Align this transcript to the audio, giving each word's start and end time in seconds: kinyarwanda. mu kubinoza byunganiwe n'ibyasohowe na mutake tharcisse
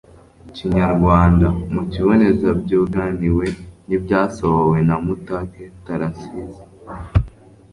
kinyarwanda. 0.55 1.47
mu 1.73 1.81
kubinoza 1.91 2.49
byunganiwe 2.61 3.45
n'ibyasohowe 3.87 4.77
na 4.87 4.95
mutake 5.05 5.63
tharcisse 5.85 6.61